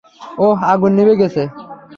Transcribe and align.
ওহ, 0.39 0.57
আগুন 0.71 0.91
নিভে 0.97 1.15
গেছে। 1.21 1.43